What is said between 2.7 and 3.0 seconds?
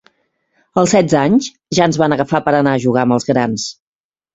a